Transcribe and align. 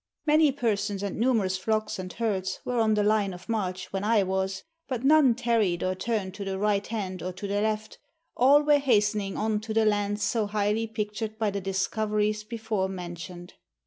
Many 0.25 0.51
persons 0.51 1.03
and 1.03 1.19
numerous 1.19 1.59
flocks 1.59 1.99
and 1.99 2.11
herds 2.11 2.59
were 2.65 2.79
on 2.79 2.95
the 2.95 3.03
line 3.03 3.35
of 3.35 3.47
march 3.47 3.93
when 3.93 4.03
I 4.03 4.23
was, 4.23 4.63
but 4.87 5.03
none 5.03 5.35
tarried 5.35 5.83
or 5.83 5.93
turned 5.93 6.33
to 6.33 6.43
the 6.43 6.57
right 6.57 6.87
hand 6.87 7.21
or 7.21 7.31
to 7.33 7.47
the 7.47 7.61
left; 7.61 7.99
all 8.35 8.63
were 8.63 8.79
hastening 8.79 9.37
on 9.37 9.59
to 9.59 9.75
the 9.75 9.85
lands 9.85 10.23
so 10.23 10.47
highly 10.47 10.87
pictured 10.87 11.37
by 11.37 11.51
the 11.51 11.61
discoveries 11.61 12.43
before 12.43 12.89
mentioned. 12.89 13.53